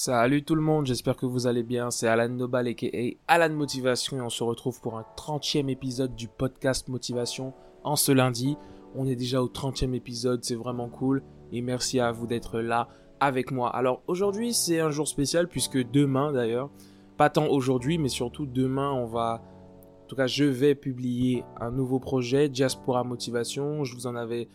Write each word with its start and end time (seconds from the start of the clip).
Salut 0.00 0.44
tout 0.44 0.54
le 0.54 0.62
monde, 0.62 0.86
j'espère 0.86 1.16
que 1.16 1.26
vous 1.26 1.48
allez 1.48 1.64
bien. 1.64 1.90
C'est 1.90 2.06
Alan 2.06 2.28
Nobal 2.28 2.68
et 2.68 3.18
Alan 3.26 3.52
Motivation 3.52 4.18
et 4.18 4.20
on 4.20 4.30
se 4.30 4.44
retrouve 4.44 4.80
pour 4.80 4.96
un 4.96 5.04
30e 5.16 5.68
épisode 5.68 6.14
du 6.14 6.28
podcast 6.28 6.86
Motivation 6.86 7.52
en 7.82 7.96
ce 7.96 8.12
lundi. 8.12 8.56
On 8.94 9.08
est 9.08 9.16
déjà 9.16 9.42
au 9.42 9.48
30e 9.48 9.94
épisode, 9.94 10.44
c'est 10.44 10.54
vraiment 10.54 10.88
cool 10.88 11.24
et 11.50 11.62
merci 11.62 11.98
à 11.98 12.12
vous 12.12 12.28
d'être 12.28 12.60
là 12.60 12.86
avec 13.18 13.50
moi. 13.50 13.74
Alors 13.74 14.04
aujourd'hui 14.06 14.54
c'est 14.54 14.78
un 14.78 14.92
jour 14.92 15.08
spécial 15.08 15.48
puisque 15.48 15.82
demain 15.90 16.32
d'ailleurs, 16.32 16.70
pas 17.16 17.28
tant 17.28 17.48
aujourd'hui 17.48 17.98
mais 17.98 18.08
surtout 18.08 18.46
demain 18.46 18.92
on 18.92 19.06
va, 19.06 19.42
en 20.04 20.06
tout 20.06 20.14
cas 20.14 20.28
je 20.28 20.44
vais 20.44 20.76
publier 20.76 21.42
un 21.60 21.72
nouveau 21.72 21.98
projet, 21.98 22.48
Diaspora 22.48 23.02
Motivation. 23.02 23.82
Je 23.82 23.96
vous 23.96 24.06
en 24.06 24.14
avais 24.14 24.46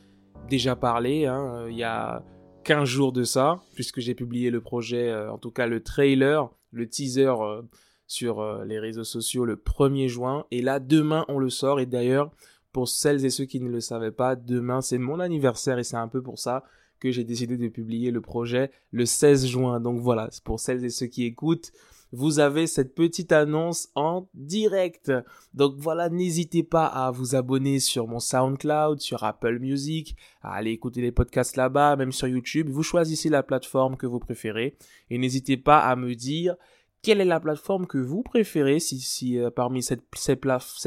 déjà 0.47 0.77
parlé, 0.77 1.25
hein. 1.25 1.65
il 1.69 1.75
y 1.75 1.83
a 1.83 2.23
15 2.63 2.87
jours 2.87 3.11
de 3.11 3.23
ça, 3.23 3.61
puisque 3.75 3.99
j'ai 3.99 4.15
publié 4.15 4.49
le 4.49 4.61
projet, 4.61 5.09
euh, 5.09 5.31
en 5.31 5.37
tout 5.37 5.51
cas 5.51 5.67
le 5.67 5.81
trailer, 5.81 6.49
le 6.71 6.87
teaser 6.87 7.27
euh, 7.27 7.61
sur 8.07 8.39
euh, 8.39 8.65
les 8.65 8.79
réseaux 8.79 9.03
sociaux 9.03 9.45
le 9.45 9.55
1er 9.55 10.07
juin. 10.07 10.45
Et 10.51 10.61
là, 10.61 10.79
demain, 10.79 11.25
on 11.27 11.39
le 11.39 11.49
sort. 11.49 11.79
Et 11.79 11.85
d'ailleurs, 11.85 12.31
pour 12.71 12.87
celles 12.87 13.25
et 13.25 13.29
ceux 13.29 13.45
qui 13.45 13.59
ne 13.59 13.69
le 13.69 13.79
savaient 13.79 14.11
pas, 14.11 14.35
demain, 14.35 14.81
c'est 14.81 14.97
mon 14.97 15.19
anniversaire 15.19 15.77
et 15.79 15.83
c'est 15.83 15.97
un 15.97 16.07
peu 16.07 16.21
pour 16.21 16.39
ça 16.39 16.63
que 16.99 17.11
j'ai 17.11 17.23
décidé 17.23 17.57
de 17.57 17.67
publier 17.67 18.11
le 18.11 18.21
projet 18.21 18.71
le 18.91 19.05
16 19.05 19.47
juin. 19.47 19.79
Donc 19.79 19.99
voilà, 19.99 20.29
pour 20.43 20.59
celles 20.59 20.83
et 20.85 20.89
ceux 20.89 21.07
qui 21.07 21.25
écoutent 21.25 21.71
vous 22.13 22.39
avez 22.39 22.67
cette 22.67 22.93
petite 22.93 23.31
annonce 23.31 23.89
en 23.95 24.29
direct. 24.35 25.11
Donc 25.55 25.73
voilà, 25.77 26.09
n'hésitez 26.09 26.61
pas 26.61 26.85
à 26.85 27.09
vous 27.09 27.35
abonner 27.35 27.79
sur 27.79 28.07
mon 28.07 28.19
SoundCloud, 28.19 29.01
sur 29.01 29.23
Apple 29.23 29.57
Music, 29.57 30.15
à 30.43 30.53
aller 30.53 30.71
écouter 30.71 31.01
les 31.01 31.11
podcasts 31.11 31.57
là-bas, 31.57 31.95
même 31.95 32.11
sur 32.11 32.27
YouTube. 32.27 32.69
Vous 32.69 32.83
choisissez 32.83 33.29
la 33.29 33.41
plateforme 33.41 33.97
que 33.97 34.05
vous 34.05 34.19
préférez 34.19 34.77
et 35.09 35.17
n'hésitez 35.17 35.57
pas 35.57 35.79
à 35.79 35.95
me 35.95 36.13
dire 36.13 36.55
quelle 37.01 37.19
est 37.19 37.25
la 37.25 37.39
plateforme 37.39 37.87
que 37.87 37.97
vous 37.97 38.21
préférez 38.21 38.79
si, 38.79 39.37
euh, 39.39 39.49
parmi 39.49 39.81
ces, 39.81 39.97
ces 40.15 40.35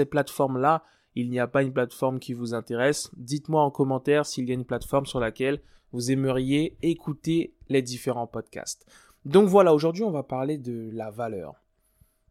plateformes-là, 0.06 0.84
il 1.16 1.28
n'y 1.28 1.40
a 1.40 1.48
pas 1.48 1.62
une 1.62 1.72
plateforme 1.72 2.20
qui 2.20 2.34
vous 2.34 2.54
intéresse. 2.54 3.10
Dites-moi 3.16 3.62
en 3.62 3.70
commentaire 3.72 4.26
s'il 4.26 4.48
y 4.48 4.52
a 4.52 4.54
une 4.54 4.64
plateforme 4.64 5.06
sur 5.06 5.18
laquelle 5.18 5.60
vous 5.92 6.10
aimeriez 6.10 6.76
écouter 6.82 7.54
les 7.68 7.82
différents 7.82 8.26
podcasts. 8.26 8.86
Donc 9.26 9.48
voilà, 9.48 9.74
aujourd'hui 9.74 10.04
on 10.04 10.12
va 10.12 10.22
parler 10.22 10.56
de 10.56 10.88
la 10.92 11.10
valeur, 11.10 11.56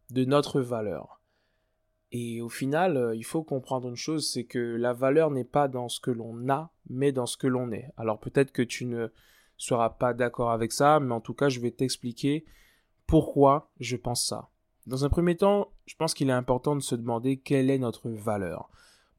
de 0.08 0.24
notre 0.24 0.62
valeur. 0.62 1.20
Et 2.10 2.40
au 2.40 2.48
final, 2.48 2.96
euh, 2.96 3.14
il 3.14 3.22
faut 3.22 3.42
comprendre 3.42 3.90
une 3.90 3.96
chose, 3.96 4.30
c'est 4.32 4.44
que 4.44 4.58
la 4.58 4.94
valeur 4.94 5.30
n'est 5.30 5.44
pas 5.44 5.68
dans 5.68 5.90
ce 5.90 6.00
que 6.00 6.10
l'on 6.10 6.48
a, 6.48 6.72
mais 6.88 7.12
dans 7.12 7.26
ce 7.26 7.36
que 7.36 7.48
l'on 7.48 7.70
est. 7.70 7.92
Alors 7.98 8.18
peut-être 8.18 8.50
que 8.50 8.62
tu 8.62 8.86
ne 8.86 9.08
seras 9.58 9.90
pas 9.90 10.14
d'accord 10.14 10.52
avec 10.52 10.72
ça, 10.72 10.98
mais 10.98 11.12
en 11.12 11.20
tout 11.20 11.34
cas 11.34 11.50
je 11.50 11.60
vais 11.60 11.70
t'expliquer 11.70 12.46
pourquoi 13.06 13.70
je 13.78 13.96
pense 13.96 14.24
ça. 14.24 14.48
Dans 14.86 15.04
un 15.04 15.10
premier 15.10 15.36
temps, 15.36 15.72
je 15.84 15.96
pense 15.96 16.14
qu'il 16.14 16.30
est 16.30 16.32
important 16.32 16.76
de 16.76 16.80
se 16.80 16.94
demander 16.94 17.36
quelle 17.36 17.68
est 17.68 17.78
notre 17.78 18.08
valeur. 18.08 18.70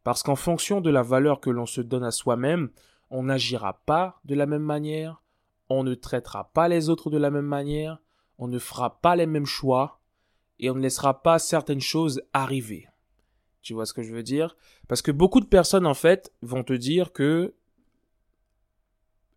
Parce 0.03 0.23
qu'en 0.23 0.35
fonction 0.35 0.81
de 0.81 0.89
la 0.89 1.03
valeur 1.03 1.41
que 1.41 1.51
l'on 1.51 1.67
se 1.67 1.81
donne 1.81 2.05
à 2.05 2.11
soi-même, 2.11 2.71
on 3.11 3.21
n'agira 3.23 3.81
pas 3.85 4.19
de 4.25 4.33
la 4.33 4.47
même 4.47 4.63
manière, 4.63 5.21
on 5.69 5.83
ne 5.83 5.95
traitera 5.95 6.51
pas 6.53 6.67
les 6.67 6.89
autres 6.89 7.09
de 7.09 7.17
la 7.17 7.31
même 7.31 7.45
manière, 7.45 7.99
on 8.37 8.47
ne 8.47 8.59
fera 8.59 9.01
pas 9.01 9.15
les 9.15 9.25
mêmes 9.25 9.45
choix, 9.45 9.99
et 10.59 10.69
on 10.69 10.75
ne 10.75 10.81
laissera 10.81 11.21
pas 11.21 11.39
certaines 11.39 11.81
choses 11.81 12.21
arriver. 12.33 12.87
Tu 13.61 13.73
vois 13.73 13.85
ce 13.85 13.93
que 13.93 14.01
je 14.01 14.13
veux 14.13 14.23
dire? 14.23 14.55
Parce 14.87 15.01
que 15.01 15.11
beaucoup 15.11 15.39
de 15.39 15.45
personnes, 15.45 15.85
en 15.85 15.93
fait, 15.93 16.33
vont 16.41 16.63
te 16.63 16.73
dire 16.73 17.11
que 17.11 17.53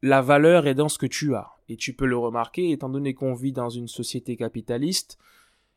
la 0.03 0.23
valeur 0.23 0.67
est 0.67 0.75
dans 0.75 0.89
ce 0.89 0.99
que 0.99 1.07
tu 1.07 1.35
as. 1.35 1.51
Et 1.69 1.77
tu 1.77 1.95
peux 1.95 2.07
le 2.07 2.17
remarquer, 2.17 2.71
étant 2.71 2.89
donné 2.89 3.15
qu'on 3.15 3.35
vit 3.35 3.53
dans 3.53 3.69
une 3.69 3.89
société 3.89 4.37
capitaliste, 4.37 5.19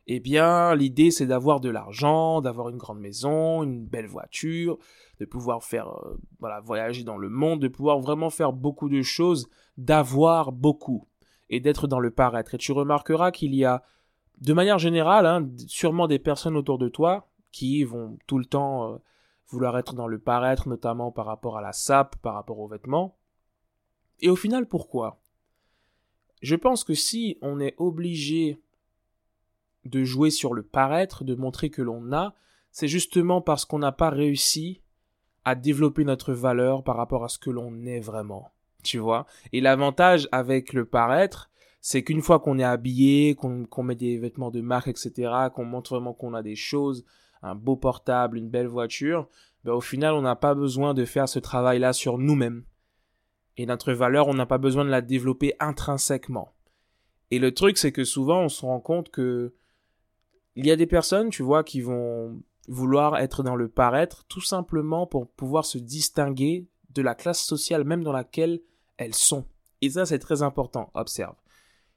eh 0.06 0.20
bien, 0.20 0.74
l'idée 0.74 1.10
c'est 1.10 1.26
d'avoir 1.26 1.60
de 1.60 1.70
l'argent, 1.70 2.40
d'avoir 2.40 2.68
une 2.68 2.76
grande 2.76 3.00
maison, 3.00 3.62
une 3.62 3.86
belle 3.86 4.06
voiture, 4.06 4.78
de 5.18 5.24
pouvoir 5.24 5.64
faire, 5.64 5.88
euh, 5.88 6.18
voilà, 6.40 6.60
voyager 6.60 7.04
dans 7.04 7.16
le 7.16 7.28
monde, 7.28 7.60
de 7.60 7.68
pouvoir 7.68 8.00
vraiment 8.00 8.30
faire 8.30 8.52
beaucoup 8.52 8.88
de 8.88 9.02
choses, 9.02 9.48
d'avoir 9.78 10.52
beaucoup 10.52 11.08
et 11.48 11.60
d'être 11.60 11.86
dans 11.86 12.00
le 12.00 12.10
paraître. 12.10 12.54
Et 12.54 12.58
tu 12.58 12.72
remarqueras 12.72 13.30
qu'il 13.30 13.54
y 13.54 13.64
a, 13.64 13.82
de 14.40 14.52
manière 14.52 14.78
générale, 14.78 15.26
hein, 15.26 15.48
sûrement 15.66 16.06
des 16.06 16.18
personnes 16.18 16.56
autour 16.56 16.78
de 16.78 16.88
toi 16.88 17.28
qui 17.52 17.84
vont 17.84 18.18
tout 18.26 18.38
le 18.38 18.44
temps 18.44 18.92
euh, 18.92 18.96
vouloir 19.48 19.78
être 19.78 19.94
dans 19.94 20.08
le 20.08 20.18
paraître, 20.18 20.68
notamment 20.68 21.12
par 21.12 21.26
rapport 21.26 21.56
à 21.56 21.62
la 21.62 21.72
sape, 21.72 22.16
par 22.16 22.34
rapport 22.34 22.58
aux 22.58 22.68
vêtements. 22.68 23.16
Et 24.20 24.28
au 24.28 24.36
final, 24.36 24.66
pourquoi? 24.66 25.20
Je 26.42 26.56
pense 26.56 26.84
que 26.84 26.94
si 26.94 27.38
on 27.40 27.60
est 27.60 27.74
obligé 27.78 28.60
de 29.84 30.04
jouer 30.04 30.30
sur 30.30 30.54
le 30.54 30.62
paraître, 30.62 31.24
de 31.24 31.34
montrer 31.34 31.70
que 31.70 31.82
l'on 31.82 32.12
a, 32.12 32.34
c'est 32.70 32.88
justement 32.88 33.40
parce 33.40 33.64
qu'on 33.64 33.78
n'a 33.78 33.92
pas 33.92 34.10
réussi 34.10 34.80
à 35.44 35.54
développer 35.54 36.04
notre 36.04 36.32
valeur 36.32 36.82
par 36.82 36.96
rapport 36.96 37.24
à 37.24 37.28
ce 37.28 37.38
que 37.38 37.50
l'on 37.50 37.84
est 37.86 38.00
vraiment. 38.00 38.50
Tu 38.82 38.98
vois 38.98 39.26
Et 39.52 39.60
l'avantage 39.60 40.28
avec 40.32 40.72
le 40.72 40.84
paraître, 40.84 41.50
c'est 41.80 42.02
qu'une 42.02 42.22
fois 42.22 42.40
qu'on 42.40 42.58
est 42.58 42.64
habillé, 42.64 43.34
qu'on 43.34 43.82
met 43.82 43.94
des 43.94 44.16
vêtements 44.18 44.50
de 44.50 44.60
marque, 44.60 44.88
etc., 44.88 45.32
qu'on 45.54 45.64
montre 45.64 45.94
vraiment 45.94 46.14
qu'on 46.14 46.34
a 46.34 46.42
des 46.42 46.56
choses, 46.56 47.04
un 47.42 47.54
beau 47.54 47.76
portable, 47.76 48.38
une 48.38 48.48
belle 48.48 48.68
voiture, 48.68 49.28
ben 49.64 49.72
au 49.72 49.80
final, 49.80 50.14
on 50.14 50.22
n'a 50.22 50.36
pas 50.36 50.54
besoin 50.54 50.94
de 50.94 51.04
faire 51.04 51.28
ce 51.28 51.38
travail-là 51.38 51.92
sur 51.92 52.18
nous-mêmes. 52.18 52.64
Et 53.56 53.66
notre 53.66 53.92
valeur, 53.92 54.28
on 54.28 54.34
n'a 54.34 54.46
pas 54.46 54.58
besoin 54.58 54.84
de 54.84 54.90
la 54.90 55.00
développer 55.00 55.54
intrinsèquement. 55.60 56.54
Et 57.30 57.38
le 57.38 57.52
truc, 57.52 57.78
c'est 57.78 57.92
que 57.92 58.04
souvent, 58.04 58.40
on 58.42 58.48
se 58.48 58.64
rend 58.64 58.80
compte 58.80 59.10
que 59.10 59.54
il 60.56 60.66
y 60.66 60.70
a 60.70 60.76
des 60.76 60.86
personnes, 60.86 61.30
tu 61.30 61.42
vois, 61.42 61.64
qui 61.64 61.80
vont 61.80 62.40
vouloir 62.68 63.18
être 63.18 63.42
dans 63.42 63.56
le 63.56 63.68
paraître 63.68 64.24
tout 64.28 64.40
simplement 64.40 65.06
pour 65.06 65.28
pouvoir 65.28 65.64
se 65.64 65.78
distinguer 65.78 66.66
de 66.90 67.02
la 67.02 67.14
classe 67.14 67.42
sociale 67.42 67.84
même 67.84 68.04
dans 68.04 68.12
laquelle 68.12 68.60
elles 68.96 69.14
sont. 69.14 69.44
Et 69.82 69.90
ça, 69.90 70.06
c'est 70.06 70.18
très 70.18 70.42
important. 70.42 70.90
Observe. 70.94 71.34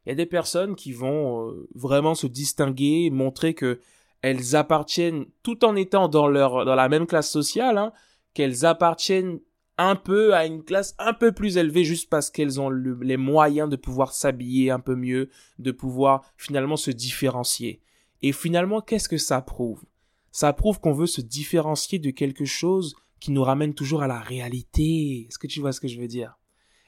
Il 0.06 0.10
y 0.10 0.12
a 0.12 0.16
des 0.16 0.26
personnes 0.26 0.76
qui 0.76 0.92
vont 0.92 1.50
euh, 1.50 1.68
vraiment 1.76 2.16
se 2.16 2.28
distinguer, 2.28 3.10
montrer 3.12 3.54
que 3.54 3.80
elles 4.22 4.56
appartiennent, 4.56 5.26
tout 5.44 5.64
en 5.64 5.76
étant 5.76 6.08
dans 6.08 6.28
leur, 6.28 6.66
dans 6.66 6.76
la 6.76 6.90
même 6.90 7.06
classe 7.06 7.30
sociale, 7.30 7.78
hein, 7.78 7.94
qu'elles 8.34 8.66
appartiennent 8.66 9.40
un 9.78 9.96
peu 9.96 10.34
à 10.34 10.46
une 10.46 10.64
classe 10.64 10.96
un 10.98 11.14
peu 11.14 11.32
plus 11.32 11.58
élevée 11.58 11.84
juste 11.84 12.10
parce 12.10 12.32
qu'elles 12.32 12.60
ont 12.60 12.70
les 12.70 13.18
moyens 13.18 13.70
de 13.70 13.76
pouvoir 13.76 14.14
s'habiller 14.14 14.72
un 14.72 14.80
peu 14.80 14.96
mieux, 14.96 15.30
de 15.60 15.72
pouvoir 15.72 16.24
finalement 16.36 16.78
se 16.78 16.90
différencier. 16.90 17.82
Et 18.22 18.32
finalement, 18.32 18.82
qu'est-ce 18.82 19.10
que 19.10 19.18
ça 19.18 19.42
prouve? 19.42 19.84
Ça 20.32 20.54
prouve 20.54 20.80
qu'on 20.80 20.94
veut 20.94 21.08
se 21.08 21.22
différencier 21.22 22.00
de 22.00 22.12
quelque 22.12 22.46
chose 22.46 22.96
qui 23.20 23.32
nous 23.32 23.44
ramène 23.44 23.74
toujours 23.74 24.04
à 24.04 24.08
la 24.08 24.20
réalité. 24.20 25.28
Est-ce 25.28 25.40
que 25.40 25.48
tu 25.48 25.60
vois 25.60 25.72
ce 25.72 25.82
que 25.82 25.88
je 25.88 26.00
veux 26.00 26.08
dire? 26.08 26.38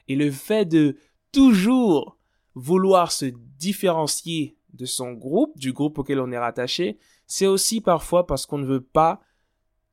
Et 0.08 0.16
le 0.16 0.32
fait 0.32 0.66
de 0.66 0.98
toujours 1.32 2.18
vouloir 2.56 3.12
se 3.12 3.26
différencier 3.58 4.58
de 4.74 4.86
son 4.86 5.14
groupe, 5.14 5.58
du 5.58 5.74
groupe 5.74 5.98
auquel 6.00 6.20
on 6.20 6.32
est 6.32 6.38
rattaché, 6.38 7.00
c'est 7.26 7.48
aussi 7.48 7.82
parfois 7.82 8.28
parce 8.28 8.46
qu'on 8.46 8.58
ne 8.58 8.66
veut 8.66 8.84
pas 8.84 9.22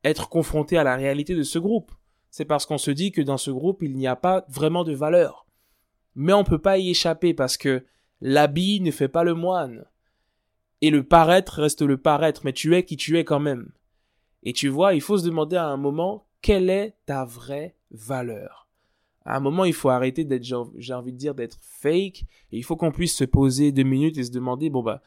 être 0.03 0.29
confronté 0.29 0.77
à 0.77 0.83
la 0.83 0.95
réalité 0.95 1.35
de 1.35 1.43
ce 1.43 1.59
groupe. 1.59 1.91
C'est 2.29 2.45
parce 2.45 2.65
qu'on 2.65 2.77
se 2.77 2.91
dit 2.91 3.11
que 3.11 3.21
dans 3.21 3.37
ce 3.37 3.51
groupe, 3.51 3.81
il 3.81 3.95
n'y 3.95 4.07
a 4.07 4.15
pas 4.15 4.45
vraiment 4.49 4.83
de 4.83 4.93
valeur. 4.93 5.47
Mais 6.15 6.33
on 6.33 6.39
ne 6.39 6.47
peut 6.47 6.61
pas 6.61 6.77
y 6.77 6.89
échapper 6.89 7.33
parce 7.33 7.57
que 7.57 7.85
l'habit 8.21 8.81
ne 8.81 8.91
fait 8.91 9.07
pas 9.07 9.23
le 9.23 9.33
moine. 9.33 9.85
Et 10.81 10.89
le 10.89 11.03
paraître 11.03 11.61
reste 11.61 11.81
le 11.81 11.97
paraître, 11.97 12.41
mais 12.43 12.53
tu 12.53 12.75
es 12.75 12.83
qui 12.83 12.97
tu 12.97 13.17
es 13.17 13.23
quand 13.23 13.39
même. 13.39 13.71
Et 14.43 14.53
tu 14.53 14.67
vois, 14.67 14.93
il 14.93 15.01
faut 15.01 15.17
se 15.17 15.25
demander 15.25 15.55
à 15.55 15.67
un 15.67 15.77
moment, 15.77 16.27
quelle 16.41 16.69
est 16.69 16.95
ta 17.05 17.25
vraie 17.25 17.75
valeur? 17.91 18.67
À 19.25 19.35
un 19.35 19.39
moment, 19.39 19.65
il 19.65 19.73
faut 19.73 19.89
arrêter 19.89 20.23
d'être, 20.23 20.45
j'ai 20.77 20.93
envie 20.93 21.11
de 21.11 21.17
dire, 21.17 21.35
d'être 21.35 21.57
fake, 21.61 22.23
et 22.51 22.57
il 22.57 22.63
faut 22.63 22.77
qu'on 22.77 22.91
puisse 22.91 23.15
se 23.15 23.25
poser 23.25 23.71
deux 23.71 23.83
minutes 23.83 24.17
et 24.17 24.23
se 24.23 24.31
demander, 24.31 24.69
bon 24.69 24.83
bah, 24.83 25.01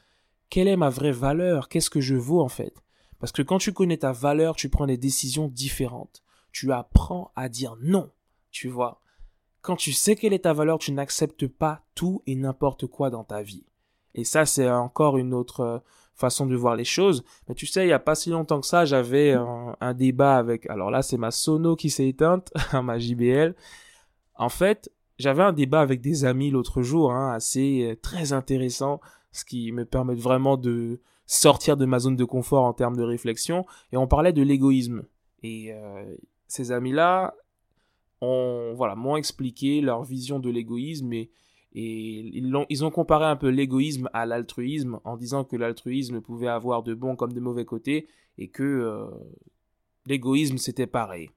quelle 0.51 0.69
est 0.69 0.77
ma 0.77 0.91
vraie 0.91 1.13
valeur? 1.13 1.69
Qu'est-ce 1.69 1.89
que 1.89 2.01
je 2.01 2.17
vaux 2.17 2.41
en 2.41 2.49
fait? 2.49 2.75
Parce 3.21 3.33
que 3.33 3.43
quand 3.43 3.59
tu 3.59 3.73
connais 3.73 3.99
ta 3.99 4.13
valeur, 4.13 4.57
tu 4.57 4.69
prends 4.69 4.87
des 4.87 4.99
décisions 4.99 5.47
différentes. 5.47 6.23
Tu 6.53 6.73
apprends 6.73 7.31
à 7.37 7.49
dire 7.49 7.77
non, 7.81 8.11
tu 8.51 8.69
vois? 8.69 9.01
Quand 9.63 9.77
tu 9.77 9.93
sais 9.93 10.17
quelle 10.17 10.33
est 10.33 10.41
ta 10.41 10.53
valeur, 10.53 10.79
tu 10.79 10.91
n'acceptes 10.91 11.47
pas 11.47 11.85
tout 11.95 12.23
et 12.27 12.35
n'importe 12.35 12.87
quoi 12.87 13.11
dans 13.11 13.25
ta 13.25 13.43
vie. 13.43 13.65
Et 14.15 14.25
ça, 14.25 14.47
c'est 14.47 14.69
encore 14.69 15.19
une 15.19 15.35
autre 15.35 15.61
euh, 15.61 15.79
façon 16.15 16.47
de 16.47 16.57
voir 16.57 16.77
les 16.77 16.85
choses. 16.85 17.25
Mais 17.49 17.55
tu 17.55 17.67
sais, 17.67 17.87
il 17.87 17.89
y 17.89 17.93
a 17.93 17.99
pas 17.99 18.15
si 18.15 18.31
longtemps 18.31 18.61
que 18.61 18.67
ça, 18.67 18.85
j'avais 18.85 19.33
un, 19.33 19.95
débat 19.95 20.37
avec. 20.37 20.69
Alors 20.69 20.91
là, 20.91 21.03
c'est 21.03 21.17
ma 21.17 21.31
sono 21.31 21.77
qui 21.77 21.91
s'est 21.91 22.09
éteinte, 22.09 22.53
ma 22.83 22.99
JBL. 22.99 23.55
En 24.37 24.49
fait, 24.49 24.91
j'avais 25.19 25.43
un 25.43 25.53
débat 25.53 25.81
avec 25.81 26.01
des 26.01 26.25
amis 26.25 26.51
l'autre 26.51 26.83
jour, 26.83 27.13
hein, 27.13 27.33
assez 27.33 27.91
euh, 27.91 27.97
très 28.01 28.33
intéressant, 28.33 29.01
ce 29.33 29.45
qui 29.45 29.73
me 29.73 29.85
permet 29.85 30.15
vraiment 30.15 30.57
de 30.57 31.01
sortir 31.27 31.77
de 31.77 31.85
ma 31.85 31.99
zone 32.01 32.17
de 32.17 32.25
confort 32.25 32.65
en 32.65 32.73
termes 32.73 32.97
de 32.97 33.05
réflexion. 33.05 33.65
Et 33.93 33.97
on 33.97 34.07
parlait 34.07 34.33
de 34.33 34.43
l'égoïsme. 34.43 35.05
Et 35.43 35.73
euh, 35.73 36.17
ces 36.49 36.73
amis-là, 36.73 37.35
ont 38.21 38.73
voilà, 38.75 38.95
m'ont 38.95 39.17
expliqué 39.17 39.81
leur 39.81 40.03
vision 40.03 40.39
de 40.39 40.51
l'égoïsme 40.51 41.13
et 41.13 41.31
Et 41.73 42.37
ils 42.37 42.85
ont, 42.85 42.91
comparé 42.91 43.27
un 43.27 43.37
peu 43.37 43.49
l'égoïsme 43.49 44.11
à 44.13 44.27
l'altruisme 44.27 44.99
en 45.05 45.17
disant 45.17 45.45
que 45.45 45.57
l'altruisme 45.57 46.21
pouvait 46.21 46.49
avoir 46.49 46.83
de 46.83 46.95
bons 46.95 47.15
comme 47.15 47.33
de 47.33 47.41
mauvais 47.41 47.65
côtés 47.65 48.09
et 48.39 48.49
que 48.49 48.63
euh, 48.65 49.07
l'égoïsme 50.07 50.59
c'était 50.59 50.89
pareil. 50.89 51.31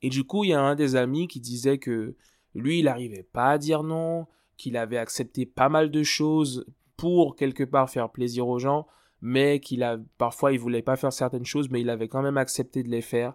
Et 0.00 0.08
du 0.08 0.24
coup, 0.24 0.44
il 0.44 0.50
y 0.50 0.54
a 0.54 0.60
un 0.60 0.74
des 0.74 0.96
amis 0.96 1.28
qui 1.28 1.40
disait 1.40 1.78
que 1.78 2.14
lui, 2.54 2.78
il 2.78 2.84
n'arrivait 2.86 3.26
pas 3.30 3.50
à 3.50 3.58
dire 3.58 3.82
non, 3.82 4.26
qu'il 4.56 4.76
avait 4.76 4.96
accepté 4.96 5.44
pas 5.44 5.68
mal 5.68 5.90
de 5.90 6.02
choses 6.02 6.64
pour 6.96 7.36
quelque 7.36 7.64
part 7.64 7.90
faire 7.90 8.10
plaisir 8.10 8.48
aux 8.48 8.58
gens, 8.58 8.86
mais 9.20 9.60
qu'il 9.60 9.82
a 9.82 9.98
parfois 10.18 10.52
il 10.52 10.58
voulait 10.58 10.82
pas 10.82 10.96
faire 10.96 11.12
certaines 11.12 11.44
choses, 11.44 11.68
mais 11.70 11.80
il 11.80 11.90
avait 11.90 12.08
quand 12.08 12.22
même 12.22 12.38
accepté 12.38 12.82
de 12.82 12.88
les 12.88 13.02
faire. 13.02 13.34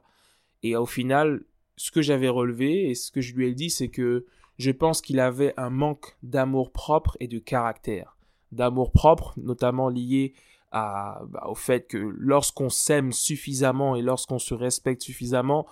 Et 0.63 0.75
au 0.75 0.85
final, 0.85 1.43
ce 1.75 1.91
que 1.91 2.01
j'avais 2.01 2.29
relevé 2.29 2.89
et 2.89 2.95
ce 2.95 3.11
que 3.11 3.21
je 3.21 3.35
lui 3.35 3.47
ai 3.47 3.53
dit, 3.53 3.69
c'est 3.69 3.89
que 3.89 4.25
je 4.59 4.71
pense 4.71 5.01
qu'il 5.01 5.19
avait 5.21 5.53
un 5.57 5.69
manque 5.69 6.17
d'amour 6.21 6.71
propre 6.71 7.15
et 7.21 7.27
de 7.27 7.39
caractère. 7.39 8.17
D'amour 8.51 8.91
propre, 8.91 9.33
notamment 9.37 9.87
lié 9.87 10.33
bah, 10.71 11.21
au 11.47 11.55
fait 11.55 11.87
que 11.87 11.97
lorsqu'on 11.97 12.69
s'aime 12.69 13.13
suffisamment 13.13 13.95
et 13.95 14.01
lorsqu'on 14.01 14.37
se 14.37 14.53
respecte 14.53 15.01
suffisamment, 15.01 15.65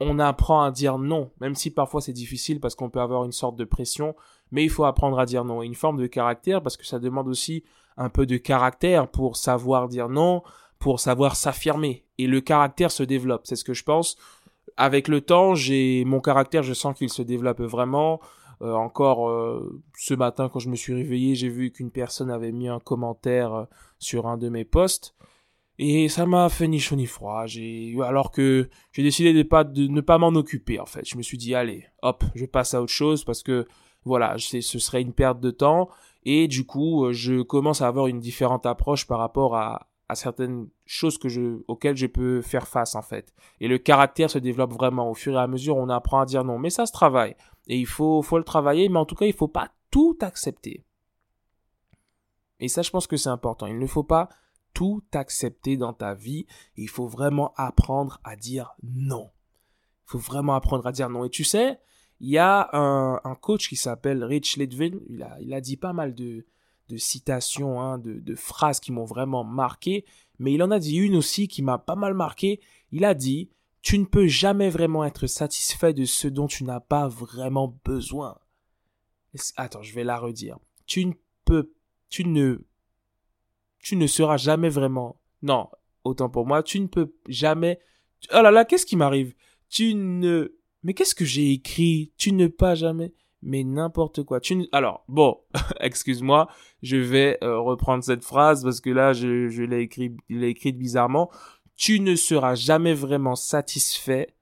on 0.00 0.18
apprend 0.18 0.62
à 0.62 0.70
dire 0.70 0.98
non, 0.98 1.30
même 1.40 1.54
si 1.54 1.70
parfois 1.70 2.02
c'est 2.02 2.12
difficile 2.12 2.60
parce 2.60 2.74
qu'on 2.74 2.90
peut 2.90 3.00
avoir 3.00 3.24
une 3.24 3.32
sorte 3.32 3.56
de 3.56 3.64
pression, 3.64 4.14
mais 4.50 4.62
il 4.62 4.70
faut 4.70 4.84
apprendre 4.84 5.18
à 5.18 5.24
dire 5.24 5.44
non. 5.44 5.62
Une 5.62 5.74
forme 5.74 5.98
de 5.98 6.06
caractère 6.06 6.62
parce 6.62 6.76
que 6.76 6.84
ça 6.84 6.98
demande 6.98 7.28
aussi 7.28 7.64
un 7.96 8.10
peu 8.10 8.26
de 8.26 8.36
caractère 8.36 9.10
pour 9.10 9.38
savoir 9.38 9.88
dire 9.88 10.10
non, 10.10 10.42
pour 10.78 11.00
savoir 11.00 11.36
s'affirmer. 11.36 12.04
Et 12.18 12.26
le 12.26 12.42
caractère 12.42 12.90
se 12.90 13.02
développe, 13.02 13.46
c'est 13.46 13.56
ce 13.56 13.64
que 13.64 13.74
je 13.74 13.84
pense 13.84 14.18
avec 14.76 15.08
le 15.08 15.20
temps, 15.20 15.54
j'ai 15.54 16.04
mon 16.04 16.20
caractère, 16.20 16.62
je 16.62 16.74
sens 16.74 16.96
qu'il 16.96 17.08
se 17.10 17.22
développe 17.22 17.60
vraiment. 17.60 18.20
Euh, 18.62 18.72
encore 18.72 19.28
euh, 19.28 19.82
ce 19.98 20.14
matin, 20.14 20.48
quand 20.48 20.60
je 20.60 20.70
me 20.70 20.76
suis 20.76 20.94
réveillé, 20.94 21.34
j'ai 21.34 21.50
vu 21.50 21.70
qu'une 21.70 21.90
personne 21.90 22.30
avait 22.30 22.52
mis 22.52 22.68
un 22.68 22.80
commentaire 22.80 23.52
euh, 23.52 23.64
sur 23.98 24.26
un 24.26 24.38
de 24.38 24.48
mes 24.48 24.64
posts. 24.64 25.14
Et 25.78 26.08
ça 26.08 26.24
m'a 26.24 26.48
fait 26.48 26.68
ni 26.68 26.78
chaud 26.80 26.96
ni 26.96 27.04
froid. 27.04 27.44
Alors 28.02 28.30
que 28.30 28.70
j'ai 28.92 29.02
décidé 29.02 29.34
de, 29.34 29.42
pas, 29.42 29.62
de 29.62 29.86
ne 29.88 30.00
pas 30.00 30.16
m'en 30.16 30.28
occuper, 30.28 30.80
en 30.80 30.86
fait. 30.86 31.06
Je 31.06 31.18
me 31.18 31.22
suis 31.22 31.36
dit, 31.36 31.54
allez, 31.54 31.86
hop, 32.00 32.24
je 32.34 32.46
passe 32.46 32.72
à 32.72 32.80
autre 32.80 32.92
chose 32.92 33.24
parce 33.24 33.42
que, 33.42 33.66
voilà, 34.04 34.36
ce 34.38 34.60
serait 34.60 35.02
une 35.02 35.12
perte 35.12 35.40
de 35.40 35.50
temps. 35.50 35.90
Et 36.24 36.48
du 36.48 36.64
coup, 36.64 37.12
je 37.12 37.42
commence 37.42 37.82
à 37.82 37.88
avoir 37.88 38.06
une 38.06 38.20
différente 38.20 38.64
approche 38.64 39.06
par 39.06 39.18
rapport 39.18 39.54
à, 39.54 39.88
à 40.08 40.14
certaines 40.14 40.68
choses 40.84 41.18
que 41.18 41.28
je, 41.28 41.62
auxquelles 41.68 41.96
je 41.96 42.06
peux 42.06 42.42
faire 42.42 42.68
face 42.68 42.94
en 42.94 43.02
fait. 43.02 43.34
Et 43.60 43.68
le 43.68 43.78
caractère 43.78 44.30
se 44.30 44.38
développe 44.38 44.72
vraiment 44.72 45.10
au 45.10 45.14
fur 45.14 45.34
et 45.34 45.40
à 45.40 45.46
mesure, 45.46 45.76
on 45.76 45.88
apprend 45.88 46.20
à 46.20 46.26
dire 46.26 46.44
non. 46.44 46.58
Mais 46.58 46.70
ça 46.70 46.86
se 46.86 46.92
travaille 46.92 47.34
et 47.66 47.78
il 47.78 47.86
faut, 47.86 48.22
faut 48.22 48.38
le 48.38 48.44
travailler, 48.44 48.88
mais 48.88 48.98
en 48.98 49.06
tout 49.06 49.16
cas, 49.16 49.26
il 49.26 49.32
faut 49.32 49.48
pas 49.48 49.70
tout 49.90 50.16
accepter. 50.20 50.84
Et 52.60 52.68
ça, 52.68 52.82
je 52.82 52.90
pense 52.90 53.06
que 53.06 53.16
c'est 53.16 53.28
important. 53.28 53.66
Il 53.66 53.78
ne 53.78 53.86
faut 53.86 54.04
pas 54.04 54.28
tout 54.72 55.02
accepter 55.12 55.76
dans 55.76 55.92
ta 55.92 56.14
vie. 56.14 56.46
Il 56.76 56.88
faut 56.88 57.06
vraiment 57.06 57.52
apprendre 57.56 58.20
à 58.24 58.36
dire 58.36 58.74
non. 58.82 59.30
Il 60.06 60.10
faut 60.10 60.18
vraiment 60.18 60.54
apprendre 60.54 60.86
à 60.86 60.92
dire 60.92 61.10
non. 61.10 61.24
Et 61.24 61.30
tu 61.30 61.44
sais, 61.44 61.80
il 62.20 62.30
y 62.30 62.38
a 62.38 62.70
un, 62.72 63.34
coach 63.34 63.68
qui 63.68 63.76
s'appelle 63.76 64.24
Rich 64.24 64.56
Litvin. 64.56 64.98
Il 65.08 65.22
a, 65.22 65.36
il 65.40 65.52
a 65.52 65.60
dit 65.60 65.76
pas 65.76 65.92
mal 65.92 66.14
de, 66.14 66.46
de 66.88 66.96
citations, 66.96 67.80
hein, 67.80 67.98
de, 67.98 68.34
phrases 68.34 68.80
qui 68.80 68.92
m'ont 68.92 69.04
vraiment 69.04 69.44
marqué, 69.44 70.04
mais 70.38 70.52
il 70.52 70.62
en 70.62 70.70
a 70.70 70.78
dit 70.78 70.96
une 70.96 71.16
aussi 71.16 71.48
qui 71.48 71.62
m'a 71.62 71.78
pas 71.78 71.96
mal 71.96 72.14
marqué. 72.14 72.60
Il 72.92 73.04
a 73.04 73.14
dit 73.14 73.50
Tu 73.82 73.98
ne 73.98 74.04
peux 74.04 74.26
jamais 74.26 74.70
vraiment 74.70 75.04
être 75.04 75.26
satisfait 75.26 75.94
de 75.94 76.04
ce 76.04 76.28
dont 76.28 76.46
tu 76.46 76.64
n'as 76.64 76.80
pas 76.80 77.08
vraiment 77.08 77.78
besoin. 77.84 78.38
Attends, 79.56 79.82
je 79.82 79.94
vais 79.94 80.04
la 80.04 80.18
redire. 80.18 80.58
Tu 80.86 81.04
ne 81.04 81.12
peux, 81.44 81.72
tu 82.08 82.24
ne, 82.24 82.58
tu 83.80 83.96
ne 83.96 84.06
seras 84.06 84.36
jamais 84.36 84.68
vraiment. 84.68 85.20
Non, 85.42 85.68
autant 86.04 86.28
pour 86.28 86.46
moi, 86.46 86.62
tu 86.62 86.80
ne 86.80 86.86
peux 86.86 87.14
jamais. 87.28 87.80
Oh 88.32 88.42
là 88.42 88.50
là, 88.50 88.64
qu'est-ce 88.64 88.86
qui 88.86 88.96
m'arrive? 88.96 89.34
Tu 89.68 89.94
ne. 89.94 90.54
Mais 90.82 90.94
qu'est-ce 90.94 91.14
que 91.14 91.24
j'ai 91.24 91.52
écrit? 91.52 92.12
Tu 92.16 92.32
ne 92.32 92.46
pas 92.46 92.74
jamais 92.74 93.12
mais 93.46 93.62
n'importe 93.62 94.24
quoi. 94.24 94.40
Tu 94.40 94.68
Alors, 94.72 95.04
bon, 95.08 95.38
excuse-moi, 95.80 96.48
je 96.82 96.96
vais 96.96 97.38
euh, 97.42 97.60
reprendre 97.60 98.02
cette 98.02 98.24
phrase 98.24 98.64
parce 98.64 98.80
que 98.80 98.90
là, 98.90 99.12
je, 99.12 99.62
l'ai 99.62 99.80
écrit, 99.82 100.16
écrite 100.28 100.76
bizarrement. 100.76 101.30
Tu 101.76 102.00
ne 102.00 102.16
seras 102.16 102.56
jamais 102.56 102.92
vraiment 102.92 103.36
satisfait 103.36 104.34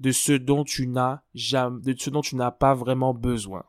de 0.00 0.12
ce 0.12 0.32
dont 0.32 0.64
tu 0.64 0.86
n'as 0.86 1.22
de 1.34 1.94
ce 1.96 2.10
dont 2.10 2.20
tu 2.20 2.36
n'as 2.36 2.50
pas 2.50 2.74
vraiment 2.74 3.14
besoin. 3.14 3.64